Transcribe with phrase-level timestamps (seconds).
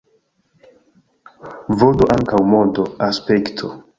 [1.81, 3.73] Vd ankaŭ modo, aspekto.